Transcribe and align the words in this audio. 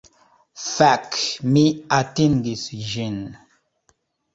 Fek! 0.67 1.19
Mi 1.53 1.67
atingis 2.01 2.67
ĝin! 2.91 3.25